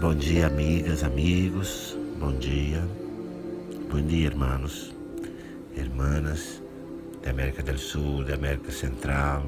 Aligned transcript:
Bom 0.00 0.14
dia, 0.14 0.46
amigas, 0.46 1.04
amigos. 1.04 1.94
Bom 2.18 2.32
dia. 2.32 2.82
Bom 3.90 4.00
dia, 4.00 4.28
irmãos, 4.28 4.94
irmãs 5.76 6.62
da 7.22 7.28
América 7.28 7.62
do 7.62 7.76
Sul, 7.76 8.24
da 8.24 8.32
América 8.32 8.72
Central. 8.72 9.44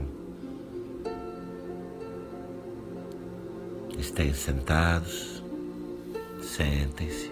Estejam 3.96 4.34
sentados, 4.34 5.42
sentem-se. 6.42 7.30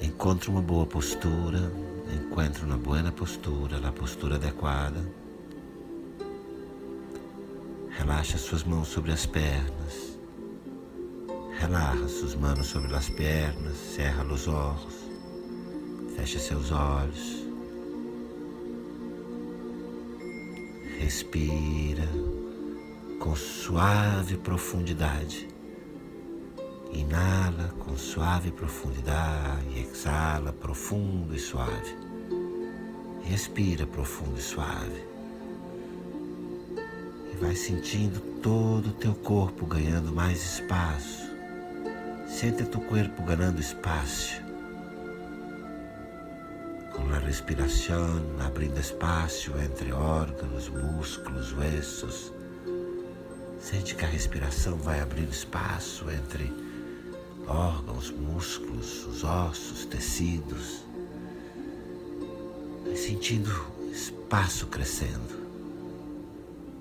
Encontre 0.00 0.48
uma 0.48 0.62
boa 0.62 0.86
postura, 0.86 1.70
encontre 2.14 2.64
uma 2.64 2.78
boa 2.78 3.12
postura, 3.12 3.76
a 3.86 3.92
postura 3.92 4.36
adequada. 4.36 5.04
Relaxa 7.90 8.38
suas 8.38 8.64
mãos 8.64 8.88
sobre 8.88 9.12
as 9.12 9.26
pernas. 9.26 10.09
Relaxa 11.60 12.08
suas 12.08 12.34
mãos 12.36 12.66
sobre 12.68 12.96
as 12.96 13.10
pernas, 13.10 13.76
cerra 13.94 14.24
os 14.24 14.48
olhos, 14.48 15.10
fecha 16.16 16.38
seus 16.38 16.72
olhos. 16.72 17.44
Respira 20.98 22.08
com 23.18 23.36
suave 23.36 24.38
profundidade. 24.38 25.48
Inala 26.94 27.74
com 27.78 27.94
suave 27.94 28.50
profundidade 28.50 29.68
e 29.68 29.80
exala 29.80 30.54
profundo 30.54 31.36
e 31.36 31.38
suave. 31.38 31.94
Respira 33.22 33.86
profundo 33.86 34.38
e 34.38 34.42
suave. 34.42 35.04
E 37.30 37.36
vai 37.36 37.54
sentindo 37.54 38.18
todo 38.40 38.88
o 38.88 38.94
teu 38.94 39.14
corpo 39.14 39.66
ganhando 39.66 40.10
mais 40.10 40.42
espaço 40.54 41.29
Sente 42.40 42.64
tu 42.64 42.80
corpo 42.80 43.22
ganhando 43.22 43.60
espaço. 43.60 44.40
Com 46.90 47.06
a 47.12 47.18
respiração, 47.18 48.18
abrindo 48.40 48.80
espaço 48.80 49.52
entre 49.58 49.92
órgãos, 49.92 50.70
músculos, 50.70 51.52
ossos. 51.52 52.32
Sente 53.60 53.94
que 53.94 54.06
a 54.06 54.08
respiração 54.08 54.78
vai 54.78 55.00
abrindo 55.00 55.30
espaço 55.30 56.10
entre 56.10 56.50
órgãos, 57.46 58.10
músculos, 58.10 59.04
os 59.04 59.22
ossos, 59.22 59.84
tecidos. 59.84 60.82
Vai 62.86 62.96
sentindo 62.96 63.50
espaço 63.92 64.66
crescendo. 64.68 65.46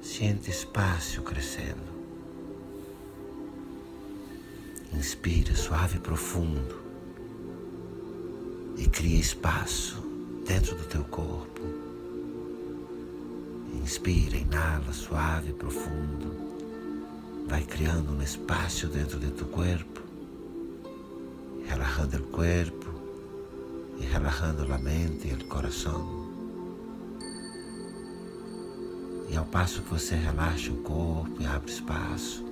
Sente 0.01 0.49
espaço 0.49 1.21
crescendo. 1.21 1.98
Inspira 4.93 5.55
suave 5.55 5.97
e 5.97 5.99
profundo 5.99 6.75
e 8.75 8.87
cria 8.87 9.19
espaço 9.19 10.01
dentro 10.47 10.75
do 10.75 10.83
teu 10.85 11.03
corpo. 11.03 11.61
Inspira, 13.73 14.37
inala 14.37 14.91
suave 14.91 15.49
e 15.49 15.53
profundo. 15.53 16.49
Vai 17.47 17.63
criando 17.63 18.11
um 18.11 18.21
espaço 18.21 18.87
dentro 18.87 19.19
de 19.19 19.31
tu 19.31 19.45
corpo, 19.45 20.01
relajando 21.65 22.17
o 22.17 22.27
corpo 22.27 22.89
e 23.99 24.05
relajando 24.05 24.71
a 24.73 24.77
mente 24.77 25.27
e 25.27 25.33
o 25.33 25.45
coração. 25.47 26.29
E 29.29 29.37
ao 29.37 29.45
passo 29.45 29.83
que 29.83 29.89
você 29.89 30.15
relaxa 30.15 30.71
o 30.71 30.77
corpo 30.77 31.41
e 31.41 31.45
abre 31.45 31.71
espaço, 31.71 32.48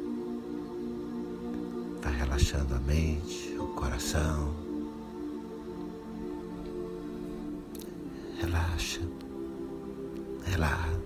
Está 2.08 2.20
relaxando 2.20 2.74
a 2.74 2.80
mente, 2.80 3.54
o 3.60 3.68
coração. 3.68 4.54
Relaxa. 8.40 9.02
Relaxa. 10.46 11.00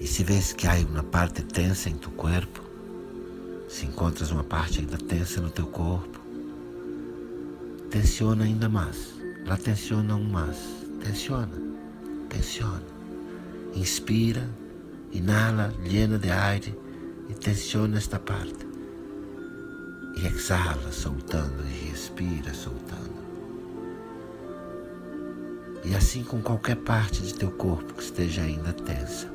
E 0.00 0.06
se 0.08 0.24
vês 0.24 0.52
que 0.52 0.66
há 0.66 0.74
uma 0.90 1.04
parte 1.04 1.44
tensa 1.44 1.88
em 1.88 1.94
tu 1.94 2.10
corpo, 2.10 2.60
se 3.68 3.86
encontras 3.86 4.32
uma 4.32 4.42
parte 4.42 4.80
ainda 4.80 4.98
tensa 4.98 5.40
no 5.40 5.50
teu 5.50 5.68
corpo, 5.68 6.18
tensiona 7.90 8.44
ainda 8.44 8.68
mais. 8.68 9.14
Lá 9.46 9.56
tensiona 9.56 10.16
um 10.16 10.24
mais. 10.24 10.58
Tensiona. 11.04 11.62
Tensiona. 12.28 12.82
Inspira, 13.76 14.50
inala, 15.12 15.72
llena 15.84 16.18
de 16.18 16.30
aire 16.32 16.87
e 17.28 17.34
tensiona 17.34 17.98
esta 17.98 18.18
parte. 18.18 18.66
E 20.16 20.26
exala, 20.26 20.90
soltando, 20.90 21.62
e 21.64 21.90
respira, 21.90 22.52
soltando. 22.54 23.18
E 25.84 25.94
assim 25.94 26.24
com 26.24 26.42
qualquer 26.42 26.76
parte 26.76 27.22
de 27.22 27.34
teu 27.34 27.50
corpo 27.50 27.94
que 27.94 28.02
esteja 28.02 28.42
ainda 28.42 28.72
tensa. 28.72 29.28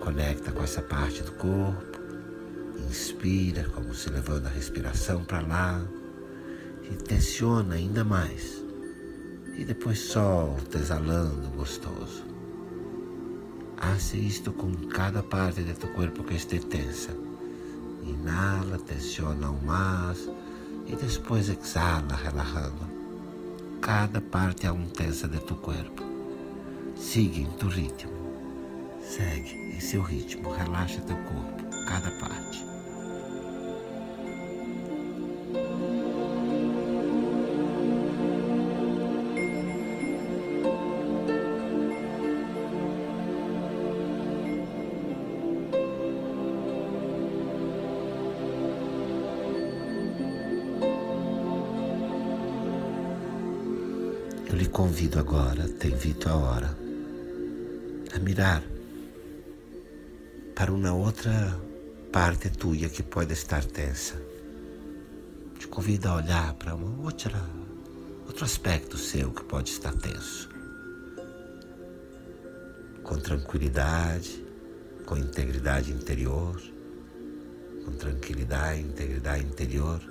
Conecta 0.00 0.52
com 0.52 0.62
essa 0.62 0.80
parte 0.80 1.22
do 1.22 1.32
corpo. 1.32 1.98
Inspira, 2.88 3.68
como 3.74 3.92
se 3.94 4.08
levando 4.10 4.46
a 4.46 4.50
respiração 4.50 5.24
para 5.24 5.40
lá. 5.40 5.84
E 6.88 6.94
tensiona 6.94 7.74
ainda 7.74 8.04
mais. 8.04 8.62
E 9.56 9.64
depois 9.64 9.98
solta, 9.98 10.78
exalando, 10.78 11.48
gostoso. 11.56 12.35
Hace 13.80 14.16
isto 14.16 14.52
com 14.52 14.72
cada 14.88 15.22
parte 15.22 15.62
de 15.62 15.74
tu 15.74 15.88
corpo 15.92 16.24
que 16.24 16.34
esté 16.34 16.58
tensa. 16.58 17.12
Inhala, 18.02 18.78
tensiona 18.78 19.48
aún 19.48 19.64
más 19.66 20.28
e 20.86 20.96
depois 20.96 21.48
exhala, 21.48 22.16
relajando. 22.16 22.86
Cada 23.80 24.20
parte 24.20 24.66
aún 24.66 24.88
tensa 24.90 25.28
de 25.28 25.38
tu 25.40 25.56
corpo. 25.56 26.02
Sigue 26.96 27.42
em 27.42 27.50
tu 27.58 27.68
ritmo. 27.68 28.12
Segue 29.02 29.76
em 29.76 29.80
seu 29.80 30.02
ritmo. 30.02 30.52
Relaxa 30.52 31.00
teu 31.02 31.16
corpo, 31.16 31.64
cada 31.86 32.10
parte. 32.18 32.75
Convido 54.76 55.18
agora, 55.18 55.66
te 55.66 55.88
invito 55.88 56.28
a 56.28 56.36
hora, 56.36 56.78
a 58.14 58.18
mirar 58.18 58.62
para 60.54 60.70
uma 60.70 60.92
outra 60.92 61.58
parte 62.12 62.50
tua 62.50 62.86
que 62.90 63.02
pode 63.02 63.32
estar 63.32 63.64
tensa. 63.64 64.20
Te 65.58 65.66
convido 65.66 66.10
a 66.10 66.16
olhar 66.16 66.52
para 66.56 66.74
uma 66.74 67.06
outra, 67.06 67.42
outro 68.26 68.44
aspecto 68.44 68.98
seu 68.98 69.30
que 69.30 69.44
pode 69.44 69.70
estar 69.70 69.94
tenso. 69.94 70.50
Com 73.02 73.16
tranquilidade, 73.16 74.44
com 75.06 75.16
integridade 75.16 75.90
interior, 75.90 76.60
com 77.82 77.92
tranquilidade 77.92 78.82
integridade 78.82 79.42
interior, 79.42 80.02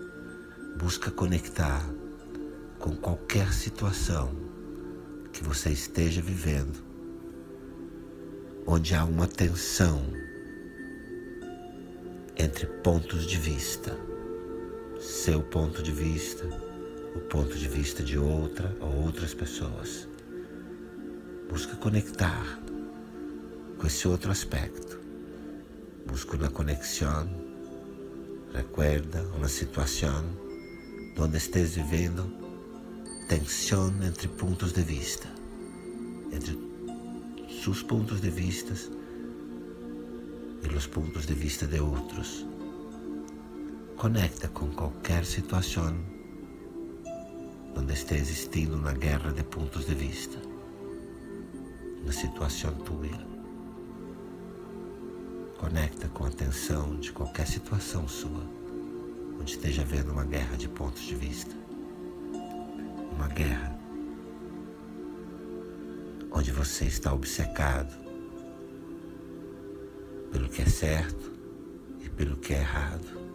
busca 0.75 1.11
conectar 1.11 1.87
com 2.79 2.95
qualquer 2.95 3.53
situação 3.53 4.54
que 5.35 5.43
você 5.43 5.69
esteja 5.69 6.21
vivendo, 6.21 6.81
onde 8.65 8.95
há 8.95 9.03
uma 9.03 9.27
tensão 9.27 10.01
entre 12.37 12.65
pontos 12.65 13.27
de 13.27 13.37
vista, 13.37 13.99
seu 14.97 15.43
ponto 15.43 15.83
de 15.83 15.91
vista, 15.91 16.45
o 17.13 17.19
ponto 17.19 17.53
de 17.53 17.67
vista 17.67 18.01
de 18.01 18.17
outra 18.17 18.77
ou 18.79 19.03
outras 19.03 19.33
pessoas. 19.33 20.07
Busca 21.49 21.75
conectar 21.75 22.61
com 23.77 23.87
esse 23.87 24.07
outro 24.07 24.31
aspecto. 24.31 25.01
Busca 26.07 26.37
uma 26.37 26.49
conexão. 26.49 27.29
Recuerda 28.53 29.21
uma 29.35 29.49
situação 29.49 30.23
onde 31.19 31.35
estés 31.35 31.75
vivendo 31.75 32.44
tensão 33.27 33.91
entre 34.03 34.27
pontos 34.27 34.71
de 34.71 34.83
vista, 34.83 35.27
entre 36.31 36.57
seus 37.63 37.81
pontos 37.81 38.21
de 38.21 38.29
vista 38.29 38.73
e 40.61 40.67
os 40.75 40.85
pontos 40.85 41.25
de 41.25 41.33
vista 41.33 41.65
de 41.65 41.79
outros. 41.79 42.45
Conecta 43.97 44.47
com 44.49 44.67
qualquer 44.69 45.25
situação 45.25 45.95
onde 47.75 47.93
esteja 47.93 48.21
existindo 48.21 48.75
uma 48.75 48.93
guerra 48.93 49.31
de 49.31 49.43
pontos 49.43 49.87
de 49.87 49.95
vista, 49.95 50.37
uma 52.03 52.11
situação 52.11 52.75
tua. 52.75 53.35
Conecta 55.57 56.07
com 56.09 56.25
a 56.25 56.29
tensão 56.29 56.95
de 56.97 57.11
qualquer 57.11 57.47
situação 57.47 58.07
sua, 58.07 58.43
onde 59.39 59.51
esteja 59.51 59.81
havendo 59.81 60.11
uma 60.11 60.25
guerra 60.25 60.55
de 60.55 60.69
pontos 60.69 61.01
de 61.01 61.15
vista. 61.15 61.65
Uma 63.15 63.27
guerra 63.27 63.75
onde 66.31 66.51
você 66.51 66.85
está 66.85 67.13
obcecado 67.13 67.93
pelo 70.31 70.49
que 70.49 70.61
é 70.61 70.65
certo 70.65 71.31
e 72.01 72.09
pelo 72.09 72.35
que 72.37 72.53
é 72.53 72.59
errado. 72.59 73.25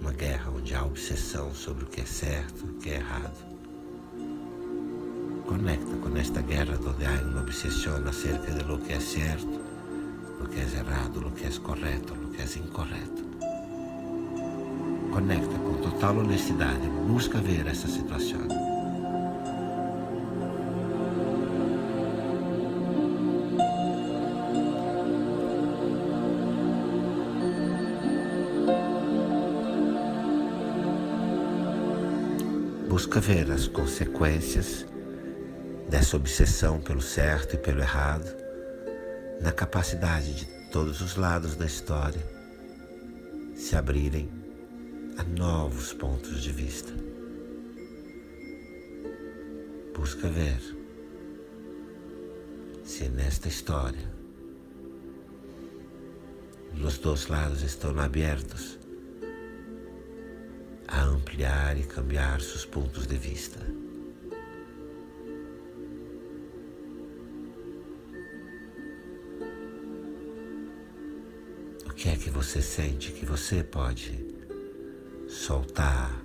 Uma 0.00 0.12
guerra 0.12 0.50
onde 0.50 0.74
há 0.74 0.84
obsessão 0.84 1.52
sobre 1.54 1.84
o 1.84 1.88
que 1.88 2.00
é 2.00 2.06
certo 2.06 2.64
e 2.66 2.70
o 2.70 2.74
que 2.74 2.90
é 2.90 2.94
errado. 2.94 3.48
Conecta 5.46 5.96
com 5.96 6.16
esta 6.16 6.40
guerra 6.40 6.78
onde 6.78 7.04
há 7.04 7.22
uma 7.22 7.40
obsessão 7.40 7.96
acerca 8.06 8.52
de 8.52 8.62
lo 8.64 8.78
que 8.78 8.92
é 8.92 9.00
certo 9.00 9.68
lo 10.38 10.48
que 10.48 10.62
es 10.62 10.74
errado, 10.74 11.20
lo 11.20 11.34
que 11.34 11.46
es 11.46 11.58
correto, 11.58 12.14
lo 12.14 12.30
que 12.30 12.42
es 12.42 12.56
incorreto. 12.56 13.22
Conecta 15.12 15.58
com 15.58 15.74
total 15.82 16.18
honestidade, 16.18 16.86
busca 17.08 17.40
ver 17.40 17.66
essa 17.66 17.88
situação. 17.88 18.67
Busca 32.88 33.20
ver 33.20 33.50
as 33.52 33.68
consequências 33.68 34.86
dessa 35.90 36.16
obsessão 36.16 36.80
pelo 36.80 37.02
certo 37.02 37.54
e 37.54 37.58
pelo 37.58 37.80
errado 37.80 38.34
na 39.42 39.52
capacidade 39.52 40.34
de 40.34 40.46
todos 40.70 41.02
os 41.02 41.14
lados 41.14 41.54
da 41.54 41.66
história 41.66 42.26
se 43.54 43.76
abrirem 43.76 44.30
a 45.18 45.22
novos 45.22 45.92
pontos 45.92 46.42
de 46.42 46.50
vista. 46.50 46.92
Busca 49.94 50.26
ver 50.28 50.58
se 52.84 53.06
nesta 53.10 53.48
história 53.48 54.10
os 56.82 56.96
dois 56.96 57.26
lados 57.26 57.62
estão 57.62 57.98
abertos 58.00 58.77
ampliar 61.38 61.78
e 61.78 61.84
cambiar 61.84 62.40
seus 62.40 62.64
pontos 62.64 63.06
de 63.06 63.16
vista. 63.16 63.58
que 71.98 72.08
é 72.08 72.16
que 72.16 72.30
você 72.30 72.62
sente 72.62 73.10
que 73.10 73.26
você 73.26 73.64
pode 73.64 74.24
soltar? 75.28 76.22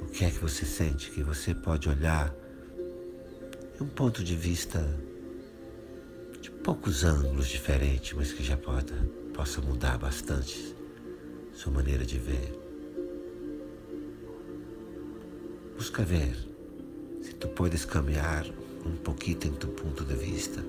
O 0.00 0.06
que 0.06 0.24
é 0.24 0.30
que 0.30 0.38
você 0.38 0.64
sente 0.64 1.10
que 1.10 1.24
você 1.24 1.52
pode 1.52 1.88
olhar 1.88 2.32
de 3.76 3.82
um 3.82 3.88
ponto 3.88 4.22
de 4.22 4.36
vista 4.36 4.78
de 6.40 6.52
poucos 6.52 7.02
ângulos 7.02 7.48
diferentes, 7.48 8.12
mas 8.12 8.32
que 8.32 8.44
já 8.44 8.56
pode, 8.56 8.92
possa 9.34 9.60
mudar 9.60 9.98
bastante 9.98 10.76
sua 11.52 11.72
maneira 11.72 12.06
de 12.06 12.18
ver? 12.20 12.63
Busca 15.84 16.02
ver 16.02 16.34
se 17.20 17.34
tu 17.34 17.46
podes 17.48 17.84
caminhar 17.84 18.46
um 18.86 18.96
pouquinho 18.96 19.38
em 19.44 19.52
tu 19.52 19.68
ponto 19.68 20.02
de 20.02 20.14
vista 20.14 20.64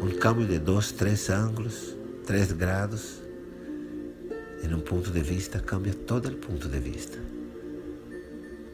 um 0.00 0.16
câmbio 0.20 0.46
de 0.46 0.60
dois, 0.60 0.92
três 0.92 1.28
ângulos, 1.30 1.96
três 2.24 2.52
graus, 2.52 3.20
em 4.62 4.72
um 4.72 4.78
ponto 4.78 5.10
de 5.10 5.20
vista 5.20 5.58
cambia 5.58 5.92
todo 5.92 6.28
o 6.28 6.36
ponto 6.36 6.68
de 6.68 6.78
vista. 6.78 7.18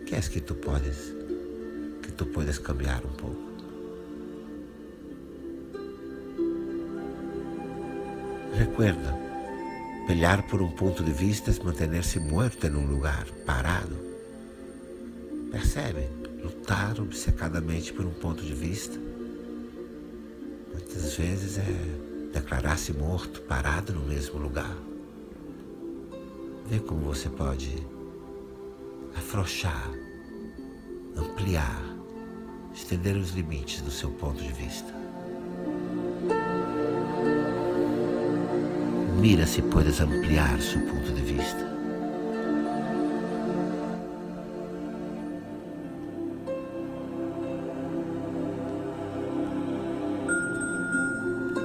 Que 0.05 0.15
é 0.15 0.21
que 0.21 0.43
tu 0.43 0.55
podes, 0.57 1.15
que 2.03 2.13
tu 2.13 2.27
podes 2.27 2.59
cambiar 2.59 3.03
um 3.07 3.13
pouco? 3.13 3.51
Recuerda, 8.53 9.30
pelear 10.11 10.43
por 10.49 10.61
um 10.61 10.73
ponto 10.73 11.05
de 11.05 11.13
vista 11.13 11.53
é 11.53 11.55
manter-se 11.63 12.19
morto 12.19 12.67
em 12.67 12.75
um 12.75 12.85
lugar, 12.85 13.25
parado. 13.47 13.97
Percebe? 15.53 16.09
Lutar 16.43 17.01
obcecadamente 17.01 17.93
por 17.93 18.05
um 18.05 18.11
ponto 18.11 18.43
de 18.43 18.53
vista 18.53 18.99
Muitas 20.73 21.15
vezes 21.15 21.59
é 21.59 22.33
declarar-se 22.33 22.93
morto, 22.93 23.41
parado 23.43 23.93
no 23.93 24.01
mesmo 24.01 24.41
lugar. 24.41 24.77
Vê 26.67 26.81
como 26.81 27.03
você 27.03 27.29
pode 27.29 27.73
afrouxar, 29.17 29.93
ampliar, 31.17 31.85
estender 32.75 33.17
os 33.17 33.31
limites 33.31 33.81
do 33.81 33.93
seu 33.93 34.11
ponto 34.11 34.43
de 34.43 34.53
vista. 34.53 35.00
Mira 39.21 39.47
se 39.47 39.61
podes 39.61 40.01
ampliar 40.01 40.59
seu 40.63 40.81
ponto 40.81 41.13
de 41.13 41.21
vista. 41.21 41.69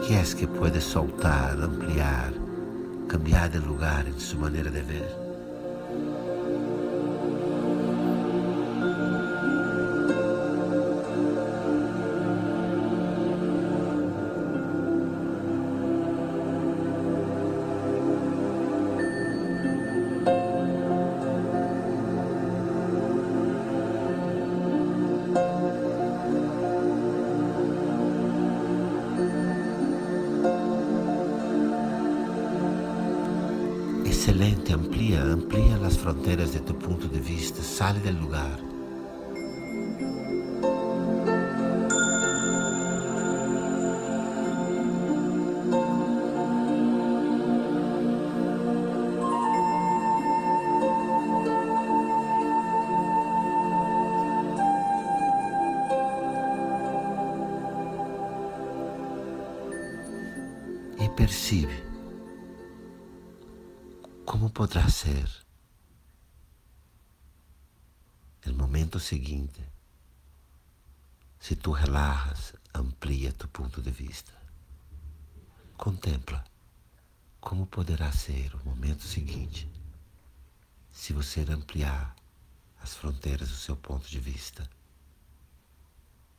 que 0.05 0.19
es 0.19 0.35
que 0.35 0.47
puede 0.47 0.81
soltar, 0.81 1.59
ampliar, 1.61 2.33
cambiar 3.07 3.49
de 3.49 3.59
lugar 3.59 4.05
en 4.05 4.19
su 4.19 4.37
manera 4.37 4.69
de 4.69 4.83
ver? 4.83 5.24
Excelente, 34.45 34.73
amplia, 34.73 35.21
amplia 35.23 35.75
as 35.85 35.97
fronteiras 35.97 36.51
de 36.51 36.59
tu 36.59 36.73
ponto 36.75 37.07
de 37.07 37.19
vista, 37.19 37.61
sale 37.63 37.99
del 37.99 38.15
lugar. 38.15 38.59
E 60.97 61.09
percebe 61.09 61.84
como 64.35 64.49
podrá 64.49 64.89
ser 64.89 65.31
o 68.45 68.51
momento 68.51 68.99
seguinte 68.99 69.63
se 71.39 71.55
tu 71.55 71.71
relajas, 71.71 72.53
amplia 72.73 73.31
tu 73.31 73.47
ponto 73.47 73.81
de 73.81 73.91
vista. 73.91 74.33
Contempla 75.77 76.43
como 77.39 77.65
poderá 77.65 78.11
ser 78.11 78.53
o 78.55 78.65
momento 78.65 79.03
seguinte 79.03 79.71
se 80.91 81.13
você 81.13 81.39
ampliar 81.49 82.13
as 82.81 82.93
fronteiras 82.93 83.47
do 83.47 83.55
seu 83.55 83.77
ponto 83.77 84.05
de 84.09 84.19
vista. 84.19 84.69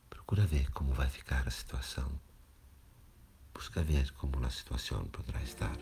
Procura 0.07 0.45
ver 0.45 0.69
como 0.69 0.93
vai 0.93 1.09
ficar 1.09 1.47
a 1.47 1.51
situação. 1.51 2.11
Busca 3.55 3.81
ver 3.81 4.11
como 4.11 4.45
a 4.45 4.51
situação 4.51 5.03
poderá 5.07 5.41
estar. 5.41 5.75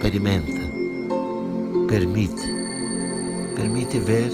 Experimenta, 0.00 0.62
permite, 1.86 2.42
permite 3.54 3.98
ver 3.98 4.30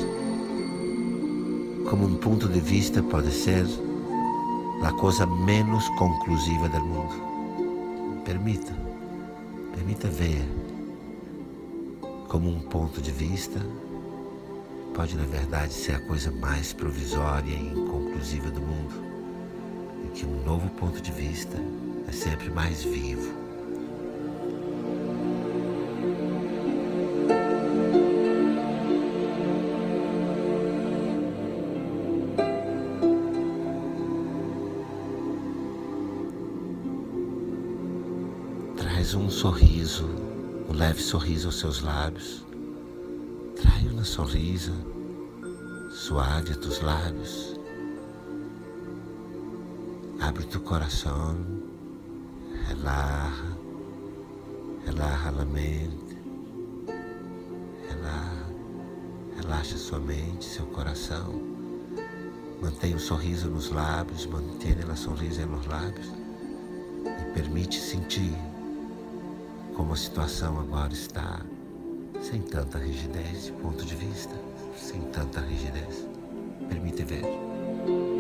como 1.91 2.07
um 2.07 2.17
ponto 2.19 2.49
de 2.49 2.61
vista 2.61 3.03
pode 3.03 3.33
ser 3.33 3.67
a 4.85 4.93
coisa 4.93 5.27
menos 5.27 5.89
conclusiva 5.99 6.69
do 6.69 6.81
mundo. 6.81 8.23
Permita, 8.25 8.73
permita 9.75 10.07
ver 10.07 10.45
como 12.29 12.49
um 12.49 12.61
ponto 12.61 13.03
de 13.03 13.11
vista 13.11 13.61
pode, 14.95 15.17
na 15.17 15.25
verdade, 15.25 15.73
ser 15.73 15.97
a 15.97 16.07
coisa 16.07 16.31
mais 16.31 16.73
provisória 16.73 17.53
e 17.53 17.73
inconclusiva 17.73 18.51
do 18.53 18.61
mundo. 18.61 18.95
E 20.05 20.09
que 20.11 20.25
um 20.25 20.45
novo 20.45 20.71
ponto 20.71 21.03
de 21.03 21.11
vista 21.11 21.59
é 22.09 22.13
sempre 22.13 22.51
mais 22.51 22.85
vivo 22.85 23.46
Traz 39.07 39.15
um 39.15 39.31
sorriso, 39.31 40.05
um 40.69 40.73
leve 40.73 41.01
sorriso 41.01 41.47
aos 41.47 41.61
seus 41.61 41.81
lábios. 41.81 42.45
Trai 43.55 43.87
uma 43.87 44.03
sorrisa 44.03 44.73
suave 45.93 46.51
a 46.53 46.57
tus 46.57 46.81
lábios. 46.81 47.55
Abre 50.19 50.43
tu 50.47 50.59
coração, 50.59 51.37
relaxa, 52.67 53.57
relaxa 54.85 55.29
a 55.29 55.45
mente, 55.45 56.19
relaxa, 57.89 58.47
relaxa 59.41 59.79
sua 59.79 60.01
mente, 60.01 60.45
seu 60.45 60.67
coração. 60.67 61.41
Mantenha 62.61 62.95
o 62.95 62.97
um 62.97 63.01
sorriso 63.01 63.49
nos 63.51 63.71
lábios, 63.71 64.27
mantenha 64.27 64.85
a 64.91 64.97
sorriso 64.97 65.47
nos 65.47 65.65
lábios 65.67 66.09
e 67.07 67.33
permite 67.35 67.81
sentir 67.81 68.35
como 69.77 69.93
a 69.93 69.97
situação 69.97 70.59
agora 70.59 70.93
está, 70.95 71.45
sem 72.23 72.41
tanta 72.41 72.79
rigidez 72.79 73.45
de 73.45 73.53
ponto 73.53 73.85
de 73.85 73.95
vista, 73.95 74.35
sem 74.75 75.03
tanta 75.03 75.41
rigidez. 75.41 76.09
Permite 76.67 77.05
ver. 77.05 78.16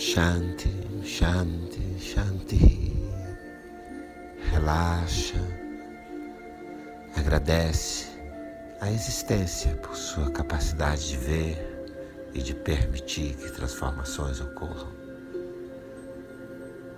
Shanti, 0.00 0.72
Shanti, 1.04 1.98
Shanti. 2.00 2.96
Relaxa. 4.50 5.38
Agradece 7.14 8.06
a 8.80 8.90
existência 8.90 9.74
por 9.74 9.94
sua 9.94 10.30
capacidade 10.30 11.06
de 11.06 11.16
ver 11.18 11.84
e 12.32 12.40
de 12.40 12.54
permitir 12.54 13.36
que 13.36 13.52
transformações 13.52 14.40
ocorram. 14.40 14.88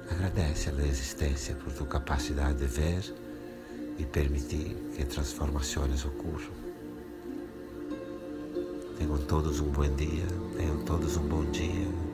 Agradece 0.08 0.70
a 0.70 0.86
existência 0.86 1.56
por 1.56 1.72
tua 1.72 1.88
capacidade 1.88 2.58
de 2.58 2.66
ver 2.66 3.02
e 3.98 4.04
permitir 4.04 4.76
que 4.94 5.04
transformações 5.04 6.04
ocorram. 6.04 6.54
Tenham 8.96 9.18
todos 9.26 9.58
um 9.58 9.72
bom 9.72 9.92
dia, 9.96 10.26
tenham 10.56 10.84
todos 10.84 11.16
um 11.16 11.26
bom 11.26 11.44
dia. 11.50 12.11